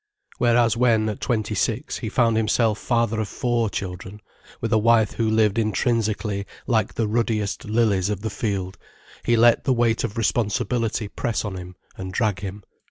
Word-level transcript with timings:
Whereas 0.39 0.75
when, 0.75 1.07
at 1.09 1.21
twenty 1.21 1.53
six, 1.53 1.99
he 1.99 2.09
found 2.09 2.35
himself 2.35 2.79
father 2.79 3.19
of 3.19 3.27
four 3.27 3.69
children, 3.69 4.19
with 4.59 4.73
a 4.73 4.79
wife 4.79 5.11
who 5.11 5.29
lived 5.29 5.59
intrinsically 5.59 6.47
like 6.65 6.95
the 6.95 7.07
ruddiest 7.07 7.65
lilies 7.65 8.09
of 8.09 8.21
the 8.21 8.31
field, 8.31 8.79
he 9.23 9.35
let 9.37 9.63
the 9.63 9.73
weight 9.73 10.03
of 10.03 10.17
responsibility 10.17 11.07
press 11.07 11.45
on 11.45 11.55
him 11.55 11.75
and 11.97 12.11
drag 12.13 12.39
him. 12.39 12.63